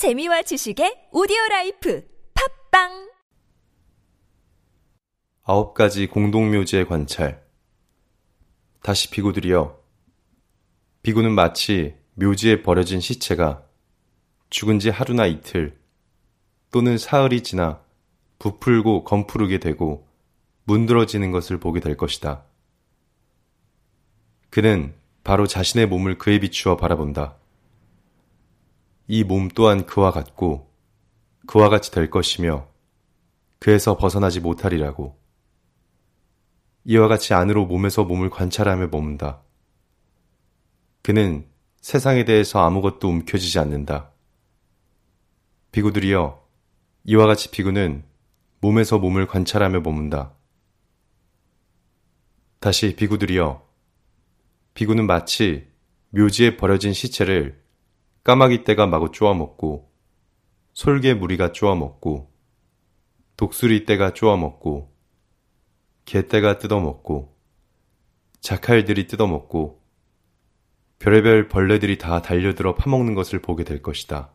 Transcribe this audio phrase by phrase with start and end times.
[0.00, 2.02] 재미와 지식의 오디오 life
[2.70, 3.10] 팟빵
[5.42, 7.44] 아홉 가지 공동묘지의 관찰.
[8.82, 9.78] 다시 비구들이여.
[11.02, 13.62] 비구는 마치 묘지에 버려진 시체가
[14.48, 15.78] 죽은 지 하루나 이틀
[16.72, 17.82] 또는 사흘이 지나
[18.38, 20.08] 부풀고 검푸르게 되고
[20.64, 22.46] 문드러지는 것을 보게 될 것이다.
[24.48, 24.94] 그는
[25.24, 27.39] 바로 자신의 몸을 그에 비추어 바라본다.
[29.12, 30.72] 이 몸 또한 그와 같고
[31.48, 32.68] 그와 같이 될 것이며
[33.58, 35.18] 그에서 벗어나지 못하리라고.
[36.84, 39.42] 이와 같이 안으로 몸에서 몸을 관찰하며 머문다.
[41.02, 41.44] 그는
[41.80, 44.12] 세상에 대해서 아무것도 움켜쥐지 않는다.
[45.72, 46.46] 비구들이여,
[47.02, 48.04] 이와 같이 비구는
[48.60, 50.34] 몸에서 몸을 관찰하며 머문다.
[52.60, 53.66] 다시 비구들이여,
[54.74, 55.66] 비구는 마치
[56.10, 57.60] 묘지에 버려진 시체를
[58.24, 59.90] 까마귀 떼가 마구 쪼아먹고,
[60.74, 62.30] 솔개 무리가 쪼아먹고,
[63.36, 64.94] 독수리 떼가 쪼아먹고,
[66.04, 67.36] 개떼가 뜯어먹고,
[68.40, 69.82] 자칼들이 뜯어먹고,
[70.98, 74.32] 별의별 벌레들이 다 달려들어 파먹는 것을 보게 될 것이다.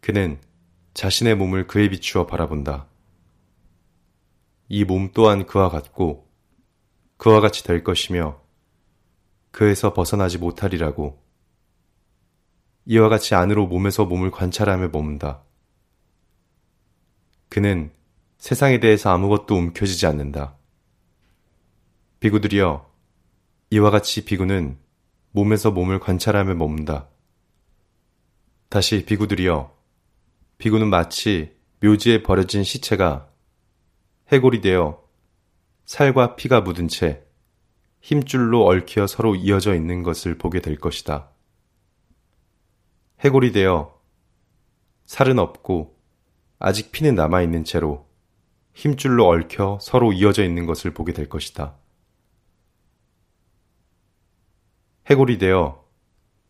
[0.00, 0.40] 그는
[0.94, 2.88] 자신의 몸을 그에 비추어 바라본다.
[4.68, 6.28] 이 몸 또한 그와 같고,
[7.18, 8.40] 그와 같이 될 것이며,
[9.50, 11.25] 그에서 벗어나지 못하리라고.
[12.88, 15.42] 이와 같이 안으로 몸에서 몸을 관찰하며 머문다.
[17.48, 17.90] 그는
[18.38, 20.56] 세상에 대해서 아무것도 움켜쥐지 않는다.
[22.20, 22.88] 비구들이여,
[23.70, 24.78] 이와 같이 비구는
[25.32, 27.08] 몸에서 몸을 관찰하며 머문다.
[28.68, 29.76] 다시 비구들이여,
[30.58, 33.28] 비구는 마치 묘지에 버려진 시체가
[34.32, 35.02] 해골이 되어
[35.84, 37.24] 살과 피가 묻은 채
[38.00, 41.30] 힘줄로 얽혀 서로 이어져 있는 것을 보게 될 것이다.
[43.26, 44.00] 해골이 되어
[45.06, 45.98] 살은 없고
[46.60, 48.08] 아직 피는 남아있는 채로
[48.72, 51.76] 힘줄로 얽혀 서로 이어져 있는 것을 보게 될 것이다.
[55.10, 55.84] 해골이 되어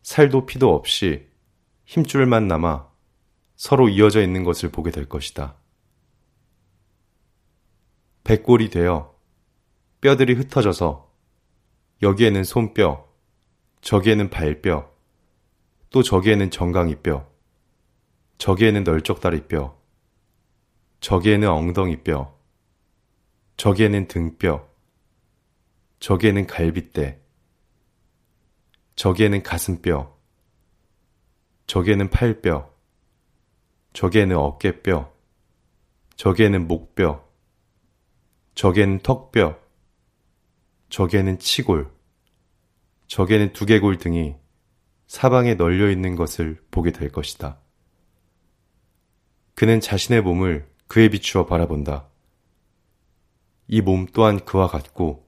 [0.03, 1.27] 살도 피도 없이
[1.85, 2.87] 힘줄만 남아
[3.55, 5.55] 서로 이어져 있는 것을 보게 될 것이다.
[8.23, 9.15] 백골이 되어
[9.99, 11.11] 뼈들이 흩어져서
[12.03, 13.07] 여기에는 손뼈,
[13.81, 14.96] 저기에는 발뼈,
[15.89, 17.29] 또 저기에는 정강이뼈,
[18.37, 19.77] 저기에는 널쩍다리뼈,
[20.99, 22.37] 저기에는 엉덩이뼈,
[23.55, 24.67] 저기에는 등뼈,
[25.99, 27.15] 저기에는 갈비뼈,
[28.95, 30.17] 저기에는 가슴뼈,
[31.67, 32.73] 저기에는 팔뼈,
[33.93, 35.13] 저기에는 어깨뼈,
[36.15, 37.27] 저기에는 목뼈,
[38.55, 39.59] 저기에는 턱뼈,
[40.89, 41.91] 저기에는 치골,
[43.07, 44.35] 저기에는 두개골 등이
[45.07, 47.59] 사방에 널려 있는 것을 보게 될 것이다.
[49.55, 52.07] 그는 자신의 몸을 그에 비추어 바라본다.
[53.69, 55.27] 이 몸 또한 그와 같고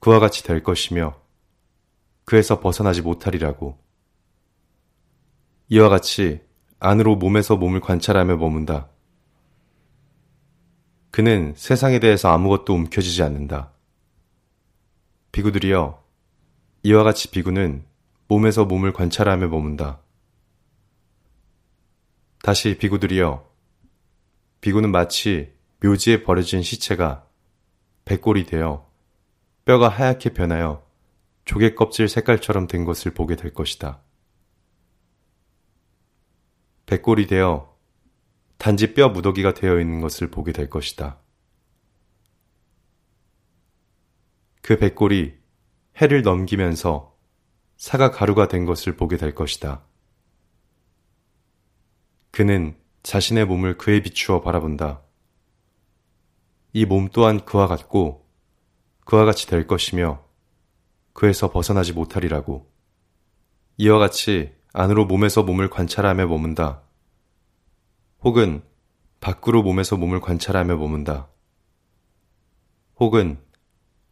[0.00, 1.20] 그와 같이 될 것이며
[2.24, 3.78] 그에서 벗어나지 못하리라고.
[5.68, 6.40] 이와 같이
[6.78, 8.88] 안으로 몸에서 몸을 관찰하며 머문다.
[11.10, 13.72] 그는 세상에 대해서 아무것도 움켜쥐지 않는다.
[15.32, 16.04] 비구들이여,
[16.82, 17.84] 이와 같이 비구는
[18.28, 20.02] 몸에서 몸을 관찰하며 머문다.
[22.42, 23.48] 다시 비구들이여,
[24.60, 27.28] 비구는 마치 묘지에 버려진 시체가
[28.04, 28.90] 백골이 되어
[29.64, 30.86] 뼈가 하얗게 변하여
[31.44, 34.02] 조개 껍질 색깔처럼 된 것을 보게 될 것이다.
[36.86, 37.76] 백골이 되어
[38.58, 41.20] 단지 뼈 무더기가 되어 있는 것을 보게 될 것이다.
[44.62, 45.38] 그 백골이
[46.00, 47.15] 해를 넘기면서
[47.76, 49.82] 사과 가루가 된 것을 보게 될 것이다.
[52.30, 55.02] 그는 자신의 몸을 그에 비추어 바라본다.
[56.72, 58.26] 이 몸 또한 그와 같고
[59.06, 60.22] 그와 같이 될 것이며
[61.14, 62.70] 그에서 벗어나지 못하리라고.
[63.78, 66.82] 이와 같이 안으로 몸에서 몸을 관찰하며 머문다.
[68.20, 68.62] 혹은
[69.20, 71.30] 밖으로 몸에서 몸을 관찰하며 머문다.
[73.00, 73.38] 혹은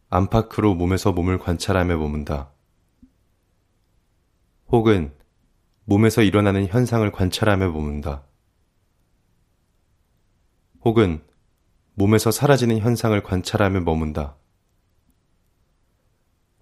[0.09, 2.54] 안팎으로 몸에서 몸을 관찰하며 머문다.
[4.75, 5.13] 혹은
[5.85, 8.25] 몸에서 일어나는 현상을 관찰하며 머문다.
[10.85, 11.23] 혹은
[11.95, 14.37] 몸에서 사라지는 현상을 관찰하며 머문다.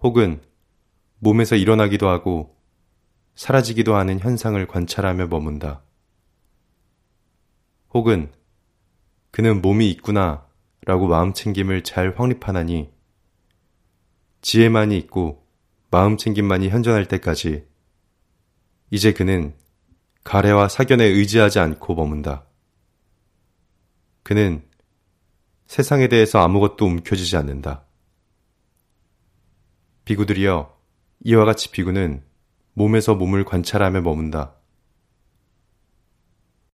[0.01, 0.43] 혹은
[1.17, 2.55] 몸에서 일어나기도 하고
[3.33, 5.81] 사라지기도 하는 현상을 관찰하며 머문다.
[7.95, 8.31] 혹은
[9.31, 10.47] 그는 몸이 있구나
[10.85, 12.91] 라고 마음챙김을 잘 확립하나니
[14.41, 15.47] 지혜만이 있고
[15.89, 17.72] 마음챙김만이 현존할 때까지
[18.93, 19.55] 이제 그는
[20.23, 22.45] 가래와 사견에 의지하지 않고 머문다.
[24.21, 24.63] 그는
[25.65, 27.85] 세상에 대해서 아무것도 움켜쥐지 않는다.
[30.05, 30.77] 비구들이여,
[31.21, 32.23] 이와 같이 비구는
[32.73, 34.53] 몸에서 몸을 관찰하며 머문다.